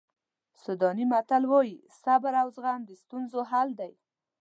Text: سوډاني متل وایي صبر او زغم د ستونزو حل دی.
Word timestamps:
سوډاني 0.61 1.05
متل 1.11 1.43
وایي 1.51 1.77
صبر 2.01 2.33
او 2.41 2.47
زغم 2.55 2.81
د 2.85 2.91
ستونزو 3.03 3.39
حل 3.51 3.69
دی. 3.79 3.93